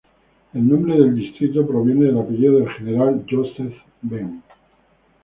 [0.55, 4.41] El nombre del distrito proviene del apellido del General Józef Bem.